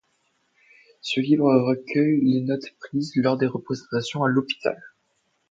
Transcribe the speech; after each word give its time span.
Ce 1.01 1.19
livre 1.19 1.45
recueille 1.53 2.21
les 2.21 2.41
notes 2.41 2.73
prises 2.79 3.11
lors 3.17 3.37
des 3.37 3.45
représentations 3.45 4.23
à 4.23 4.29
l'hôpital. 4.29 4.81